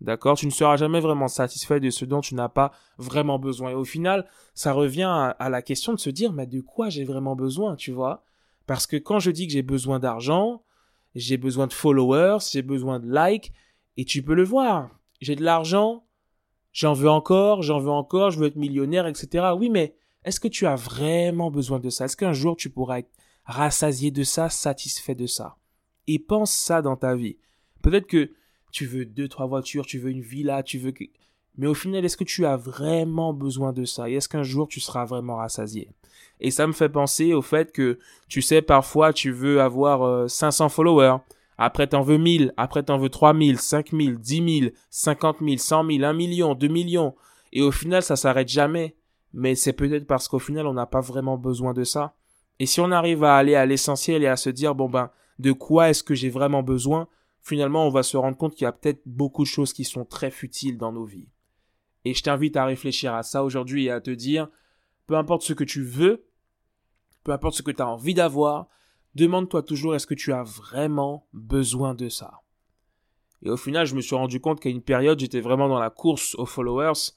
D'accord? 0.00 0.36
Tu 0.36 0.46
ne 0.46 0.50
seras 0.50 0.76
jamais 0.76 1.00
vraiment 1.00 1.28
satisfait 1.28 1.80
de 1.80 1.90
ce 1.90 2.04
dont 2.04 2.20
tu 2.20 2.34
n'as 2.34 2.48
pas 2.48 2.72
vraiment 2.96 3.38
besoin. 3.38 3.70
Et 3.70 3.74
au 3.74 3.84
final, 3.84 4.26
ça 4.54 4.72
revient 4.72 5.02
à, 5.02 5.30
à 5.30 5.50
la 5.50 5.62
question 5.62 5.92
de 5.92 5.98
se 5.98 6.10
dire, 6.10 6.32
mais 6.32 6.46
de 6.46 6.60
quoi 6.60 6.88
j'ai 6.88 7.04
vraiment 7.04 7.36
besoin, 7.36 7.76
tu 7.76 7.92
vois? 7.92 8.22
Parce 8.66 8.86
que 8.86 8.96
quand 8.96 9.18
je 9.18 9.30
dis 9.30 9.46
que 9.46 9.52
j'ai 9.52 9.62
besoin 9.62 9.98
d'argent, 9.98 10.62
j'ai 11.14 11.36
besoin 11.36 11.66
de 11.66 11.72
followers, 11.72 12.38
j'ai 12.50 12.62
besoin 12.62 13.00
de 13.00 13.12
likes, 13.12 13.52
et 13.96 14.04
tu 14.04 14.22
peux 14.22 14.34
le 14.34 14.44
voir. 14.44 14.90
J'ai 15.20 15.36
de 15.36 15.44
l'argent, 15.44 16.04
j'en 16.72 16.92
veux 16.92 17.08
encore, 17.08 17.62
j'en 17.62 17.78
veux 17.78 17.90
encore, 17.90 18.30
je 18.30 18.38
veux 18.38 18.46
être 18.46 18.56
millionnaire, 18.56 19.06
etc. 19.06 19.46
Oui, 19.56 19.70
mais 19.70 19.94
est-ce 20.24 20.40
que 20.40 20.48
tu 20.48 20.66
as 20.66 20.76
vraiment 20.76 21.50
besoin 21.50 21.78
de 21.78 21.90
ça? 21.90 22.06
Est-ce 22.06 22.16
qu'un 22.16 22.32
jour 22.32 22.56
tu 22.56 22.70
pourras 22.70 23.00
être 23.00 23.10
rassasié 23.44 24.10
de 24.10 24.22
ça, 24.22 24.48
satisfait 24.48 25.14
de 25.14 25.26
ça? 25.26 25.56
Et 26.06 26.18
pense 26.18 26.52
ça 26.52 26.82
dans 26.82 26.96
ta 26.96 27.14
vie. 27.14 27.38
Peut-être 27.82 28.06
que 28.06 28.30
tu 28.72 28.86
veux 28.86 29.04
deux, 29.04 29.28
trois 29.28 29.46
voitures, 29.46 29.86
tu 29.86 29.98
veux 29.98 30.10
une 30.10 30.20
villa, 30.20 30.62
tu 30.62 30.78
veux. 30.78 30.92
Mais 31.56 31.66
au 31.66 31.74
final, 31.74 32.04
est-ce 32.04 32.16
que 32.16 32.24
tu 32.24 32.44
as 32.44 32.56
vraiment 32.56 33.32
besoin 33.32 33.72
de 33.72 33.84
ça? 33.84 34.10
Et 34.10 34.14
est-ce 34.14 34.28
qu'un 34.28 34.42
jour 34.42 34.66
tu 34.66 34.80
seras 34.80 35.04
vraiment 35.04 35.36
rassasié? 35.36 35.90
Et 36.40 36.50
ça 36.50 36.66
me 36.66 36.72
fait 36.72 36.88
penser 36.88 37.32
au 37.32 37.42
fait 37.42 37.70
que, 37.70 37.98
tu 38.28 38.42
sais, 38.42 38.62
parfois 38.62 39.12
tu 39.12 39.30
veux 39.30 39.60
avoir 39.60 40.28
500 40.28 40.64
euh, 40.64 40.68
followers, 40.68 41.16
après, 41.58 41.86
t'en 41.86 42.02
veux 42.02 42.18
1000. 42.18 42.52
Après, 42.56 42.82
t'en 42.82 42.98
veux 42.98 43.08
3000, 43.08 43.58
5000, 43.58 44.18
10 44.18 44.60
000, 44.60 44.72
50 44.90 45.36
000, 45.40 45.56
100 45.56 45.90
000, 45.90 46.04
1 46.04 46.12
million, 46.12 46.54
2 46.54 46.68
millions. 46.68 47.14
Et 47.52 47.62
au 47.62 47.70
final, 47.70 48.02
ça 48.02 48.16
s'arrête 48.16 48.48
jamais. 48.48 48.96
Mais 49.32 49.54
c'est 49.54 49.72
peut-être 49.72 50.06
parce 50.06 50.28
qu'au 50.28 50.38
final, 50.38 50.66
on 50.66 50.74
n'a 50.74 50.86
pas 50.86 51.00
vraiment 51.00 51.36
besoin 51.36 51.72
de 51.72 51.84
ça. 51.84 52.14
Et 52.60 52.66
si 52.66 52.80
on 52.80 52.90
arrive 52.90 53.24
à 53.24 53.36
aller 53.36 53.54
à 53.54 53.66
l'essentiel 53.66 54.22
et 54.22 54.28
à 54.28 54.36
se 54.36 54.50
dire, 54.50 54.74
bon 54.74 54.88
ben, 54.88 55.10
de 55.40 55.52
quoi 55.52 55.90
est-ce 55.90 56.04
que 56.04 56.14
j'ai 56.14 56.30
vraiment 56.30 56.62
besoin, 56.62 57.08
finalement, 57.42 57.86
on 57.86 57.90
va 57.90 58.04
se 58.04 58.16
rendre 58.16 58.36
compte 58.36 58.54
qu'il 58.54 58.64
y 58.64 58.68
a 58.68 58.72
peut-être 58.72 59.02
beaucoup 59.06 59.42
de 59.42 59.48
choses 59.48 59.72
qui 59.72 59.84
sont 59.84 60.04
très 60.04 60.30
futiles 60.30 60.78
dans 60.78 60.92
nos 60.92 61.04
vies. 61.04 61.28
Et 62.04 62.14
je 62.14 62.22
t'invite 62.22 62.56
à 62.56 62.64
réfléchir 62.64 63.14
à 63.14 63.22
ça 63.22 63.42
aujourd'hui 63.42 63.86
et 63.86 63.90
à 63.90 64.00
te 64.00 64.10
dire, 64.10 64.48
peu 65.06 65.16
importe 65.16 65.42
ce 65.42 65.52
que 65.52 65.64
tu 65.64 65.82
veux, 65.82 66.26
peu 67.24 67.32
importe 67.32 67.56
ce 67.56 67.62
que 67.62 67.70
tu 67.70 67.82
as 67.82 67.88
envie 67.88 68.14
d'avoir, 68.14 68.68
demande-toi 69.14 69.62
toujours 69.62 69.94
est-ce 69.94 70.06
que 70.06 70.14
tu 70.14 70.32
as 70.32 70.42
vraiment 70.42 71.26
besoin 71.32 71.94
de 71.94 72.08
ça? 72.08 72.40
Et 73.42 73.50
au 73.50 73.56
final, 73.56 73.86
je 73.86 73.94
me 73.94 74.00
suis 74.00 74.16
rendu 74.16 74.40
compte 74.40 74.60
qu'à 74.60 74.70
une 74.70 74.82
période, 74.82 75.20
j'étais 75.20 75.40
vraiment 75.40 75.68
dans 75.68 75.78
la 75.78 75.90
course 75.90 76.34
aux 76.36 76.46
followers. 76.46 77.12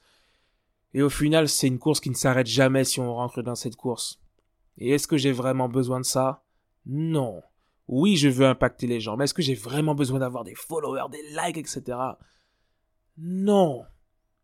Et 0.94 1.02
au 1.02 1.10
final, 1.10 1.48
c'est 1.48 1.68
une 1.68 1.80
course 1.80 2.00
qui 2.00 2.10
ne 2.10 2.16
s'arrête 2.16 2.48
jamais 2.48 2.84
si 2.84 3.00
on 3.00 3.14
rentre 3.14 3.42
dans 3.42 3.56
cette 3.56 3.76
course. 3.76 4.20
Et 4.78 4.92
est-ce 4.92 5.08
que 5.08 5.18
j'ai 5.18 5.32
vraiment 5.32 5.70
besoin 5.70 6.00
de 6.00 6.06
ça? 6.06 6.44
Non. 6.86 7.42
Oui, 7.88 8.18
je 8.18 8.28
veux 8.28 8.46
impacter 8.46 8.88
les 8.88 9.00
gens, 9.00 9.16
mais 9.16 9.24
est-ce 9.24 9.34
que 9.34 9.42
j'ai 9.42 9.56
vraiment 9.56 9.96
besoin 9.96 10.20
d'avoir 10.20 10.44
des 10.44 10.56
followers, 10.56 11.10
des 11.10 11.24
likes, 11.32 11.58
etc. 11.58 11.98
Non. 13.18 13.86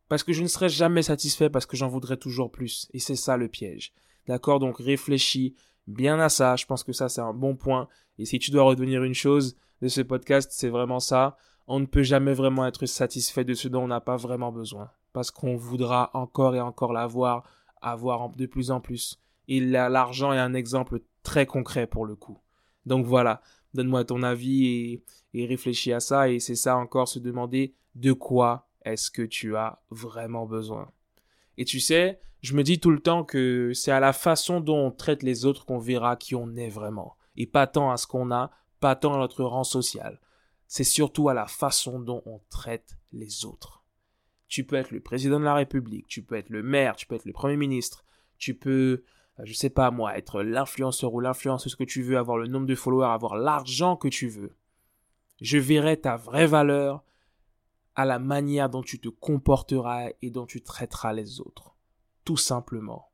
Parce 0.07 0.23
que 0.23 0.31
je 0.31 0.41
ne 0.41 0.47
serai 0.47 0.69
jamais 0.69 1.03
satisfait 1.03 1.49
parce 1.49 1.65
que 1.65 1.75
j'en 1.75 1.89
voudrais 1.89 2.17
toujours 2.17 2.51
plus. 2.51 2.87
Et 2.93 2.99
c'est 2.99 3.15
ça 3.15 3.35
le 3.35 3.49
piège. 3.49 3.93
D'accord? 4.27 4.59
Donc 4.59 4.77
réfléchis, 4.77 5.55
bien 5.87 6.19
à 6.19 6.29
ça. 6.29 6.55
Je 6.55 6.65
pense 6.65 6.83
que 6.83 6.93
ça, 6.93 7.09
c'est 7.09 7.21
un 7.21 7.33
bon 7.33 7.55
point. 7.55 7.87
Et 8.17 8.25
si 8.25 8.39
tu 8.39 8.51
dois 8.51 8.63
retenir 8.63 9.03
une 9.03 9.13
chose 9.13 9.57
de 9.81 9.87
ce 9.87 10.01
podcast, 10.01 10.51
c'est 10.53 10.69
vraiment 10.69 10.99
ça. 10.99 11.37
On 11.67 11.79
ne 11.79 11.85
peut 11.85 12.03
jamais 12.03 12.33
vraiment 12.33 12.65
être 12.65 12.85
satisfait 12.85 13.45
de 13.45 13.53
ce 13.53 13.67
dont 13.67 13.83
on 13.83 13.87
n'a 13.87 14.01
pas 14.01 14.17
vraiment 14.17 14.51
besoin. 14.51 14.89
Parce 15.13 15.31
qu'on 15.31 15.55
voudra 15.55 16.09
encore 16.13 16.55
et 16.55 16.61
encore 16.61 16.93
l'avoir, 16.93 17.43
avoir 17.81 18.29
de 18.29 18.45
plus 18.45 18.71
en 18.71 18.81
plus. 18.81 19.19
Et 19.47 19.59
l'argent 19.59 20.33
est 20.33 20.39
un 20.39 20.53
exemple 20.53 21.01
très 21.21 21.45
concret 21.45 21.87
pour 21.87 22.05
le 22.05 22.15
coup. 22.15 22.39
Donc 22.85 23.05
voilà, 23.05 23.41
donne-moi 23.73 24.03
ton 24.05 24.23
avis 24.23 24.67
et, 24.67 25.03
et 25.33 25.45
réfléchis 25.45 25.93
à 25.93 25.99
ça. 25.99 26.29
Et 26.29 26.39
c'est 26.39 26.55
ça 26.55 26.77
encore, 26.77 27.07
se 27.07 27.19
demander 27.19 27.75
de 27.95 28.13
quoi 28.13 28.67
est-ce 28.83 29.11
que 29.11 29.21
tu 29.21 29.55
as 29.55 29.81
vraiment 29.89 30.45
besoin. 30.45 30.91
Et 31.57 31.65
tu 31.65 31.79
sais, 31.79 32.19
je 32.43 32.55
me 32.55 32.63
dis 32.63 32.81
tout 32.81 32.91
le 32.91 32.99
temps 32.99 33.23
que 33.23 33.71
c'est 33.73 33.91
à 33.91 34.01
la 34.01 34.11
façon 34.11 34.59
dont 34.59 34.87
on 34.87 34.91
traite 34.91 35.23
les 35.23 35.45
autres 35.45 35.65
qu'on 35.65 35.79
verra 35.79 36.17
qui 36.17 36.35
on 36.35 36.57
est 36.57 36.69
vraiment. 36.69 37.15
Et 37.37 37.47
pas 37.47 37.67
tant 37.67 37.89
à 37.89 37.95
ce 37.95 38.05
qu'on 38.05 38.31
a, 38.31 38.51
pas 38.81 38.97
tant 38.97 39.13
à 39.13 39.17
notre 39.17 39.45
rang 39.45 39.63
social. 39.63 40.19
C'est 40.67 40.83
surtout 40.83 41.29
à 41.29 41.33
la 41.33 41.47
façon 41.47 42.01
dont 42.01 42.21
on 42.25 42.41
traite 42.49 42.97
les 43.13 43.45
autres. 43.45 43.85
Tu 44.49 44.65
peux 44.65 44.75
être 44.75 44.91
le 44.91 44.99
président 44.99 45.39
de 45.39 45.45
la 45.45 45.53
République, 45.53 46.07
tu 46.07 46.21
peux 46.21 46.35
être 46.35 46.49
le 46.49 46.63
maire, 46.63 46.97
tu 46.97 47.07
peux 47.07 47.15
être 47.15 47.23
le 47.23 47.31
premier 47.31 47.55
ministre, 47.55 48.03
tu 48.37 48.53
peux, 48.53 49.05
euh, 49.39 49.43
je 49.45 49.53
sais 49.53 49.69
pas 49.69 49.89
moi, 49.89 50.17
être 50.17 50.43
l'influenceur 50.43 51.13
ou 51.13 51.21
l'influenceuse 51.21 51.75
que 51.75 51.85
tu 51.85 52.03
veux, 52.03 52.17
avoir 52.17 52.37
le 52.37 52.47
nombre 52.47 52.67
de 52.67 52.75
followers, 52.75 53.07
avoir 53.07 53.37
l'argent 53.37 53.95
que 53.95 54.09
tu 54.09 54.27
veux. 54.27 54.57
Je 55.39 55.57
verrai 55.57 55.95
ta 55.95 56.17
vraie 56.17 56.47
valeur 56.47 57.05
à 57.95 58.03
la 58.03 58.19
manière 58.19 58.69
dont 58.69 58.83
tu 58.83 58.99
te 58.99 59.07
comporteras 59.07 60.09
et 60.21 60.29
dont 60.29 60.45
tu 60.45 60.61
traiteras 60.61 61.13
les 61.13 61.39
autres. 61.39 61.72
Tout 62.25 62.37
simplement. 62.37 63.09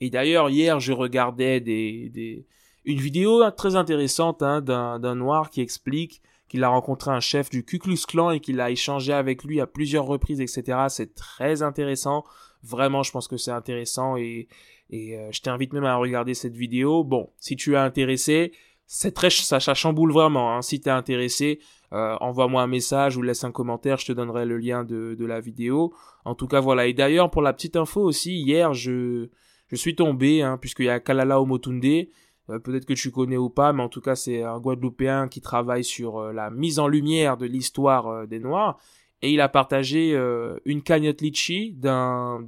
Et 0.00 0.10
d'ailleurs, 0.10 0.50
hier, 0.50 0.80
je 0.80 0.92
regardais 0.92 1.60
des, 1.60 2.08
des, 2.10 2.46
une 2.84 2.98
vidéo 2.98 3.48
très 3.52 3.76
intéressante 3.76 4.42
hein, 4.42 4.60
d'un 4.60 5.14
noir 5.14 5.50
qui 5.50 5.60
explique 5.60 6.22
qu'il 6.48 6.64
a 6.64 6.68
rencontré 6.68 7.10
un 7.10 7.20
chef 7.20 7.48
du 7.50 7.64
Ku 7.64 7.78
Klux 7.78 8.04
Klan 8.06 8.30
et 8.30 8.40
qu'il 8.40 8.60
a 8.60 8.70
échangé 8.70 9.12
avec 9.12 9.44
lui 9.44 9.60
à 9.60 9.66
plusieurs 9.66 10.04
reprises, 10.04 10.40
etc. 10.40 10.86
C'est 10.88 11.14
très 11.14 11.62
intéressant. 11.62 12.24
Vraiment, 12.62 13.02
je 13.02 13.10
pense 13.10 13.28
que 13.28 13.36
c'est 13.36 13.52
intéressant 13.52 14.16
et, 14.16 14.48
et 14.90 15.16
euh, 15.16 15.30
je 15.32 15.40
t'invite 15.40 15.72
même 15.72 15.84
à 15.84 15.96
regarder 15.96 16.34
cette 16.34 16.54
vidéo. 16.54 17.04
Bon, 17.04 17.30
si 17.38 17.56
tu 17.56 17.74
es 17.74 17.78
intéressé, 17.78 18.52
c'est 18.86 19.12
très, 19.12 19.30
ça, 19.30 19.60
ça 19.60 19.74
chamboule 19.74 20.12
vraiment. 20.12 20.54
Hein. 20.54 20.62
Si 20.62 20.80
tu 20.80 20.88
es 20.88 20.92
intéressé, 20.92 21.60
euh, 21.92 22.16
envoie-moi 22.20 22.62
un 22.62 22.66
message 22.66 23.16
ou 23.16 23.22
laisse 23.22 23.44
un 23.44 23.52
commentaire, 23.52 23.98
je 23.98 24.06
te 24.06 24.12
donnerai 24.12 24.44
le 24.44 24.58
lien 24.58 24.84
de, 24.84 25.14
de 25.18 25.24
la 25.24 25.40
vidéo. 25.40 25.94
En 26.24 26.34
tout 26.34 26.46
cas, 26.46 26.60
voilà. 26.60 26.86
Et 26.86 26.92
d'ailleurs, 26.92 27.30
pour 27.30 27.42
la 27.42 27.52
petite 27.52 27.76
info 27.76 28.00
aussi, 28.02 28.40
hier, 28.40 28.74
je, 28.74 29.28
je 29.68 29.76
suis 29.76 29.96
tombé, 29.96 30.42
hein, 30.42 30.58
puisqu'il 30.58 30.86
y 30.86 30.90
a 30.90 31.00
Kalala 31.00 31.40
Omotunde, 31.40 32.06
euh, 32.50 32.58
peut-être 32.58 32.86
que 32.86 32.94
tu 32.94 33.10
connais 33.10 33.36
ou 33.36 33.50
pas, 33.50 33.72
mais 33.72 33.82
en 33.82 33.88
tout 33.88 34.00
cas 34.00 34.16
c'est 34.16 34.42
un 34.42 34.58
Guadeloupéen 34.58 35.28
qui 35.28 35.40
travaille 35.40 35.84
sur 35.84 36.18
euh, 36.18 36.32
la 36.32 36.50
mise 36.50 36.78
en 36.78 36.88
lumière 36.88 37.36
de 37.36 37.46
l'histoire 37.46 38.08
euh, 38.08 38.26
des 38.26 38.40
Noirs. 38.40 38.78
Et 39.24 39.32
il 39.32 39.40
a 39.40 39.48
partagé 39.48 40.18
une 40.64 40.82
cagnotte 40.82 41.20
litchi 41.20 41.74
d'un, 41.74 42.44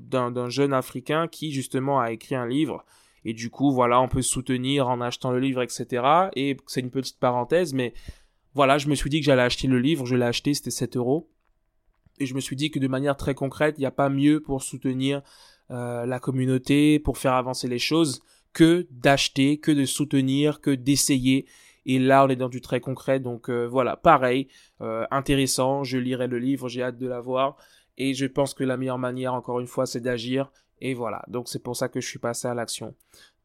jeune 0.49 0.73
Africain 0.73 1.28
qui 1.28 1.52
justement 1.52 2.00
a 2.00 2.11
écrit 2.11 2.35
un 2.35 2.49
livre. 2.49 2.85
Et 3.25 3.33
du 3.33 3.49
coup, 3.49 3.71
voilà, 3.71 4.00
on 4.00 4.09
peut 4.09 4.23
soutenir 4.23 4.88
en 4.88 5.00
achetant 5.00 5.31
le 5.31 5.38
livre, 5.38 5.62
etc. 5.62 6.02
Et 6.35 6.57
c'est 6.66 6.81
une 6.81 6.90
petite 6.90 7.21
parenthèse, 7.21 7.75
mais 7.75 7.95
voilà, 8.54 8.78
je 8.78 8.88
me 8.88 8.97
suis 8.97 9.09
dit 9.09 9.21
que 9.21 9.25
j'allais 9.25 9.43
acheter 9.43 9.69
le 9.69 9.78
livre, 9.78 10.04
je 10.04 10.16
l'ai 10.16 10.25
acheté, 10.25 10.52
c'était 10.52 10.73
7 10.73 10.97
euros. 10.97 11.31
Et 12.18 12.26
je 12.26 12.35
me 12.35 12.40
suis 12.40 12.56
dit 12.56 12.71
que 12.71 12.78
de 12.78 12.88
manière 12.88 13.16
très 13.16 13.35
concrète, 13.35 13.76
il 13.78 13.80
n'y 13.80 13.87
a 13.87 13.90
pas 13.90 14.09
mieux 14.09 14.40
pour 14.40 14.62
soutenir 14.62 15.23
la 15.71 16.21
communauté, 16.21 16.99
pour 16.99 17.18
faire 17.18 17.33
avancer 17.33 17.68
les 17.68 17.78
choses 17.78 18.23
que 18.54 18.87
d'acheter, 18.90 19.59
que 19.59 19.73
de 19.73 19.85
soutenir, 19.85 20.61
que 20.62 20.71
d'essayer. 20.71 21.47
Et 21.85 21.99
là, 21.99 22.25
on 22.25 22.28
est 22.28 22.37
dans 22.37 22.49
du 22.49 22.62
très 22.62 22.80
concret. 22.80 23.21
Donc 23.21 23.50
euh, 23.50 23.66
voilà, 23.66 23.97
pareil, 23.97 24.49
euh, 24.80 25.04
intéressant. 25.11 25.85
Je 25.85 25.99
lirai 25.99 26.28
le 26.28 26.38
livre, 26.38 26.68
j'ai 26.68 26.83
hâte 26.83 26.97
de 26.97 27.06
l'avoir. 27.06 27.56
Et 27.99 28.14
je 28.14 28.26
pense 28.26 28.54
que 28.54 28.64
la 28.64 28.76
meilleure 28.76 28.99
manière, 28.99 29.35
encore 29.35 29.61
une 29.61 29.66
fois, 29.66 29.85
c'est 29.85 30.00
d'agir. 30.00 30.50
Et 30.80 30.94
voilà, 30.94 31.23
donc 31.28 31.49
c'est 31.49 31.62
pour 31.62 31.76
ça 31.76 31.88
que 31.88 32.00
je 32.00 32.09
suis 32.09 32.18
passé 32.18 32.49
à 32.49 32.54
l'action. 32.54 32.94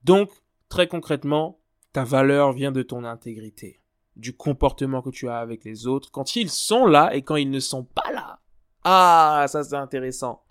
Donc, 0.04 0.32
très 0.70 0.88
concrètement, 0.88 1.60
ta 1.94 2.04
valeur 2.04 2.54
vient 2.54 2.72
de 2.72 2.82
ton 2.82 3.04
intégrité, 3.04 3.82
du 4.16 4.36
comportement 4.36 5.02
que 5.02 5.10
tu 5.10 5.30
as 5.30 5.38
avec 5.38 5.64
les 5.64 5.86
autres, 5.86 6.12
quand 6.12 6.36
ils 6.36 6.50
sont 6.50 6.86
là 6.86 7.16
et 7.16 7.22
quand 7.22 7.36
ils 7.36 7.50
ne 7.50 7.60
sont 7.60 7.84
pas 7.84 8.12
là. 8.14 8.29
Ah, 8.84 9.46
ça 9.48 9.64
c'est 9.64 9.76
intéressant. 9.76 10.44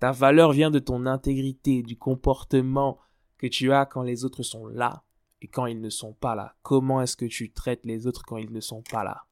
Ta 0.00 0.12
valeur 0.12 0.52
vient 0.52 0.70
de 0.70 0.78
ton 0.78 1.06
intégrité, 1.06 1.82
du 1.82 1.96
comportement 1.96 2.98
que 3.38 3.46
tu 3.46 3.72
as 3.72 3.86
quand 3.86 4.02
les 4.02 4.24
autres 4.24 4.42
sont 4.42 4.66
là 4.66 5.02
et 5.40 5.48
quand 5.48 5.66
ils 5.66 5.80
ne 5.80 5.90
sont 5.90 6.12
pas 6.12 6.34
là. 6.34 6.54
Comment 6.62 7.00
est-ce 7.02 7.16
que 7.16 7.26
tu 7.26 7.52
traites 7.52 7.84
les 7.84 8.06
autres 8.06 8.22
quand 8.24 8.36
ils 8.36 8.52
ne 8.52 8.60
sont 8.60 8.82
pas 8.82 9.04
là? 9.04 9.24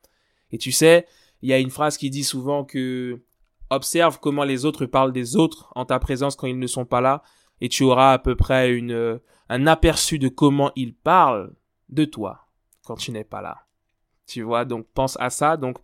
Et 0.51 0.59
tu 0.59 0.73
sais, 0.73 1.07
il 1.41 1.49
y 1.49 1.53
a 1.53 1.59
une 1.59 1.71
phrase 1.71 1.97
qui 1.97 2.11
dit 2.11 2.25
souvent 2.25 2.65
que 2.65 3.23
observe 3.71 4.21
comment 4.21 4.45
les 4.45 4.65
autres 4.65 4.87
parlent 4.87 5.13
des 5.13 5.37
autres 5.37 5.73
en 5.75 5.85
ta 5.85 5.99
présence 5.99 6.37
quand 6.37 6.47
ils 6.47 6.59
ne 6.59 6.67
sont 6.67 6.85
pas 6.85 7.01
là 7.01 7.23
et 7.63 7.69
tu 7.69 7.85
auras 7.85 8.13
à 8.13 8.19
peu 8.19 8.37
près 8.37 8.73
une, 8.73 9.21
un 9.49 9.67
aperçu 9.67 10.19
de 10.19 10.29
comment 10.29 10.73
ils 10.77 10.95
parlent 10.95 11.55
de 11.89 12.05
toi 12.05 12.47
quand 12.85 12.97
tu 12.97 13.13
n'es 13.13 13.25
pas 13.25 13.41
là. 13.41 13.67
Tu 14.27 14.43
vois, 14.43 14.65
donc 14.65 14.87
pense 14.95 15.17
à 15.21 15.31
ça. 15.31 15.57
Donc 15.57 15.79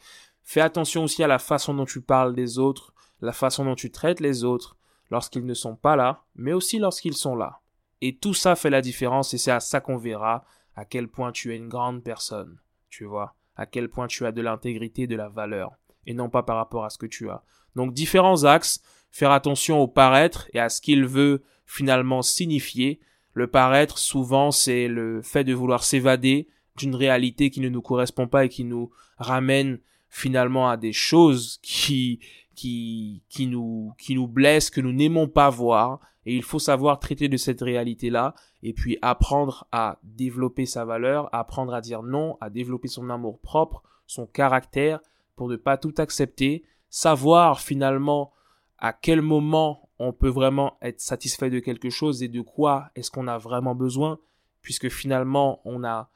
fais 0.48 0.62
attention 0.62 1.04
aussi 1.04 1.22
à 1.22 1.26
la 1.26 1.38
façon 1.38 1.74
dont 1.74 1.84
tu 1.84 2.00
parles 2.00 2.34
des 2.34 2.58
autres, 2.58 2.94
la 3.20 3.32
façon 3.32 3.66
dont 3.66 3.74
tu 3.74 3.92
traites 3.92 4.18
les 4.18 4.44
autres, 4.44 4.78
lorsqu'ils 5.10 5.44
ne 5.44 5.52
sont 5.52 5.76
pas 5.76 5.94
là, 5.94 6.24
mais 6.36 6.54
aussi 6.54 6.78
lorsqu'ils 6.78 7.16
sont 7.16 7.36
là. 7.36 7.60
Et 8.00 8.16
tout 8.16 8.32
ça 8.32 8.56
fait 8.56 8.70
la 8.70 8.80
différence 8.80 9.34
et 9.34 9.38
c'est 9.38 9.50
à 9.50 9.60
ça 9.60 9.80
qu'on 9.80 9.98
verra 9.98 10.46
à 10.74 10.86
quel 10.86 11.08
point 11.08 11.32
tu 11.32 11.52
es 11.52 11.56
une 11.58 11.68
grande 11.68 12.02
personne, 12.02 12.58
tu 12.88 13.04
vois, 13.04 13.34
à 13.56 13.66
quel 13.66 13.90
point 13.90 14.06
tu 14.06 14.24
as 14.24 14.32
de 14.32 14.40
l'intégrité, 14.40 15.06
de 15.06 15.16
la 15.16 15.28
valeur, 15.28 15.72
et 16.06 16.14
non 16.14 16.30
pas 16.30 16.42
par 16.42 16.56
rapport 16.56 16.86
à 16.86 16.90
ce 16.90 16.96
que 16.96 17.04
tu 17.04 17.28
as. 17.28 17.42
Donc 17.76 17.92
différents 17.92 18.44
axes, 18.44 18.80
faire 19.10 19.32
attention 19.32 19.80
au 19.80 19.86
paraître 19.86 20.48
et 20.54 20.60
à 20.60 20.70
ce 20.70 20.80
qu'il 20.80 21.04
veut 21.04 21.42
finalement 21.66 22.22
signifier. 22.22 23.00
Le 23.34 23.48
paraître, 23.48 23.98
souvent, 23.98 24.50
c'est 24.50 24.88
le 24.88 25.20
fait 25.20 25.44
de 25.44 25.52
vouloir 25.52 25.84
s'évader 25.84 26.48
d'une 26.76 26.94
réalité 26.94 27.50
qui 27.50 27.60
ne 27.60 27.68
nous 27.68 27.82
correspond 27.82 28.28
pas 28.28 28.46
et 28.46 28.48
qui 28.48 28.64
nous 28.64 28.90
ramène 29.18 29.80
finalement 30.08 30.68
à 30.68 30.76
des 30.76 30.92
choses 30.92 31.58
qui 31.62 32.20
qui, 32.58 33.22
qui, 33.28 33.46
nous, 33.46 33.92
qui 33.98 34.16
nous 34.16 34.26
blesse, 34.26 34.68
que 34.68 34.80
nous 34.80 34.92
n'aimons 34.92 35.28
pas 35.28 35.48
voir. 35.48 36.00
Et 36.26 36.34
il 36.34 36.42
faut 36.42 36.58
savoir 36.58 36.98
traiter 36.98 37.28
de 37.28 37.36
cette 37.36 37.60
réalité-là 37.60 38.34
et 38.64 38.72
puis 38.72 38.98
apprendre 39.00 39.68
à 39.70 40.00
développer 40.02 40.66
sa 40.66 40.84
valeur, 40.84 41.32
apprendre 41.32 41.72
à 41.72 41.80
dire 41.80 42.02
non, 42.02 42.36
à 42.40 42.50
développer 42.50 42.88
son 42.88 43.10
amour 43.10 43.38
propre, 43.38 43.84
son 44.06 44.26
caractère 44.26 44.98
pour 45.36 45.48
ne 45.48 45.54
pas 45.54 45.76
tout 45.76 45.94
accepter, 45.98 46.64
savoir 46.90 47.60
finalement 47.60 48.32
à 48.78 48.92
quel 48.92 49.22
moment 49.22 49.88
on 50.00 50.12
peut 50.12 50.28
vraiment 50.28 50.78
être 50.82 51.00
satisfait 51.00 51.50
de 51.50 51.60
quelque 51.60 51.90
chose 51.90 52.24
et 52.24 52.28
de 52.28 52.40
quoi 52.40 52.90
est-ce 52.96 53.12
qu'on 53.12 53.28
a 53.28 53.38
vraiment 53.38 53.76
besoin, 53.76 54.18
puisque 54.62 54.88
finalement 54.88 55.60
on 55.64 55.84
a, 55.84 56.10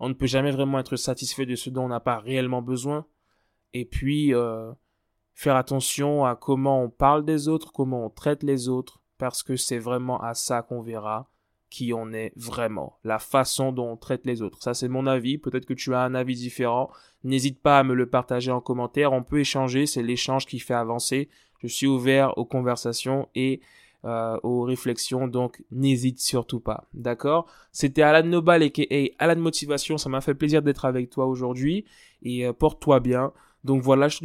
on 0.00 0.08
ne 0.08 0.14
peut 0.14 0.26
jamais 0.26 0.50
vraiment 0.50 0.80
être 0.80 0.96
satisfait 0.96 1.46
de 1.46 1.54
ce 1.54 1.70
dont 1.70 1.84
on 1.84 1.88
n'a 1.88 2.00
pas 2.00 2.18
réellement 2.18 2.62
besoin. 2.62 3.06
Et 3.74 3.84
puis, 3.84 4.32
euh, 4.34 4.72
faire 5.34 5.56
attention 5.56 6.24
à 6.24 6.36
comment 6.36 6.82
on 6.82 6.88
parle 6.88 7.24
des 7.24 7.48
autres, 7.48 7.72
comment 7.72 8.06
on 8.06 8.10
traite 8.10 8.42
les 8.42 8.68
autres, 8.68 9.02
parce 9.18 9.42
que 9.42 9.56
c'est 9.56 9.78
vraiment 9.78 10.20
à 10.20 10.34
ça 10.34 10.62
qu'on 10.62 10.80
verra 10.80 11.28
qui 11.74 11.92
on 11.92 12.12
est 12.12 12.32
vraiment, 12.36 12.98
la 13.02 13.18
façon 13.18 13.72
dont 13.72 13.90
on 13.90 13.96
traite 13.96 14.26
les 14.26 14.42
autres. 14.42 14.62
Ça 14.62 14.74
c'est 14.74 14.86
mon 14.86 15.08
avis, 15.08 15.38
peut-être 15.38 15.66
que 15.66 15.74
tu 15.74 15.92
as 15.92 16.02
un 16.02 16.14
avis 16.14 16.36
différent, 16.36 16.88
n'hésite 17.24 17.60
pas 17.60 17.80
à 17.80 17.82
me 17.82 17.94
le 17.94 18.08
partager 18.08 18.52
en 18.52 18.60
commentaire, 18.60 19.12
on 19.12 19.24
peut 19.24 19.40
échanger, 19.40 19.86
c'est 19.86 20.04
l'échange 20.04 20.46
qui 20.46 20.60
fait 20.60 20.74
avancer. 20.74 21.28
Je 21.58 21.66
suis 21.66 21.88
ouvert 21.88 22.38
aux 22.38 22.44
conversations 22.44 23.28
et 23.34 23.60
euh, 24.04 24.38
aux 24.44 24.62
réflexions, 24.62 25.26
donc 25.26 25.64
n'hésite 25.72 26.20
surtout 26.20 26.60
pas. 26.60 26.86
D'accord? 26.94 27.46
C'était 27.72 28.02
Alan 28.02 28.28
Nobal 28.28 28.62
et 28.62 29.16
Alan 29.18 29.40
Motivation, 29.40 29.98
ça 29.98 30.08
m'a 30.08 30.20
fait 30.20 30.34
plaisir 30.34 30.62
d'être 30.62 30.84
avec 30.84 31.10
toi 31.10 31.26
aujourd'hui 31.26 31.86
et 32.22 32.46
euh, 32.46 32.52
porte-toi 32.52 33.00
bien. 33.00 33.32
Donc 33.64 33.82
voilà, 33.82 34.08
je, 34.08 34.18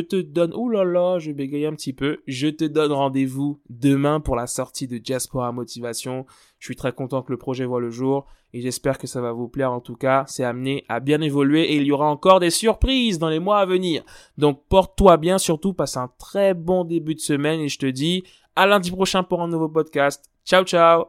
te 0.00 0.20
donne, 0.22 0.52
oh 0.54 0.70
là 0.70 0.82
là, 0.82 1.18
je 1.18 1.30
bégaye 1.30 1.66
un 1.66 1.74
petit 1.74 1.92
peu, 1.92 2.18
je 2.26 2.48
te 2.48 2.64
donne 2.64 2.92
rendez-vous 2.92 3.60
demain 3.68 4.20
pour 4.20 4.36
la 4.36 4.46
sortie 4.46 4.88
de 4.88 4.96
Diaspora 4.96 5.52
Motivation. 5.52 6.24
Je 6.58 6.66
suis 6.66 6.76
très 6.76 6.92
content 6.92 7.22
que 7.22 7.30
le 7.30 7.36
projet 7.36 7.66
voit 7.66 7.80
le 7.80 7.90
jour 7.90 8.26
et 8.54 8.62
j'espère 8.62 8.96
que 8.96 9.06
ça 9.06 9.20
va 9.20 9.32
vous 9.32 9.48
plaire 9.48 9.70
en 9.70 9.80
tout 9.80 9.96
cas. 9.96 10.24
C'est 10.26 10.44
amené 10.44 10.84
à 10.88 11.00
bien 11.00 11.20
évoluer 11.20 11.72
et 11.72 11.76
il 11.76 11.82
y 11.82 11.92
aura 11.92 12.08
encore 12.08 12.40
des 12.40 12.50
surprises 12.50 13.18
dans 13.18 13.28
les 13.28 13.38
mois 13.38 13.58
à 13.58 13.66
venir. 13.66 14.02
Donc 14.38 14.62
porte-toi 14.70 15.18
bien, 15.18 15.36
surtout 15.36 15.74
passe 15.74 15.98
un 15.98 16.10
très 16.18 16.54
bon 16.54 16.84
début 16.84 17.14
de 17.14 17.20
semaine 17.20 17.60
et 17.60 17.68
je 17.68 17.78
te 17.78 17.86
dis 17.86 18.24
à 18.56 18.66
lundi 18.66 18.90
prochain 18.90 19.22
pour 19.22 19.42
un 19.42 19.48
nouveau 19.48 19.68
podcast. 19.68 20.24
Ciao 20.42 20.64
ciao 20.64 21.08